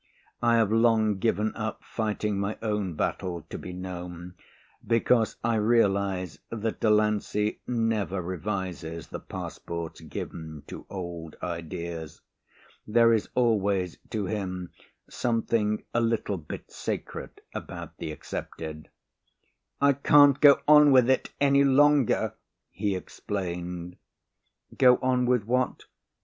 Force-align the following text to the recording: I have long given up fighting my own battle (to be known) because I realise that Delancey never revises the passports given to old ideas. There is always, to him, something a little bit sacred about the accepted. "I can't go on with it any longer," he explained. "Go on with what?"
I 0.41 0.55
have 0.55 0.71
long 0.71 1.19
given 1.19 1.55
up 1.55 1.83
fighting 1.83 2.39
my 2.39 2.57
own 2.63 2.95
battle 2.95 3.45
(to 3.51 3.57
be 3.59 3.71
known) 3.71 4.33
because 4.87 5.35
I 5.43 5.57
realise 5.57 6.39
that 6.49 6.79
Delancey 6.79 7.59
never 7.67 8.19
revises 8.19 9.05
the 9.09 9.19
passports 9.19 10.01
given 10.01 10.63
to 10.65 10.87
old 10.89 11.35
ideas. 11.43 12.19
There 12.87 13.13
is 13.13 13.29
always, 13.35 13.99
to 14.09 14.25
him, 14.25 14.71
something 15.07 15.83
a 15.93 16.01
little 16.01 16.37
bit 16.39 16.71
sacred 16.71 17.39
about 17.53 17.97
the 17.99 18.11
accepted. 18.11 18.89
"I 19.79 19.93
can't 19.93 20.41
go 20.41 20.61
on 20.67 20.91
with 20.91 21.11
it 21.11 21.29
any 21.39 21.63
longer," 21.63 22.33
he 22.71 22.95
explained. 22.95 23.97
"Go 24.75 24.97
on 25.03 25.27
with 25.27 25.43
what?" 25.45 25.83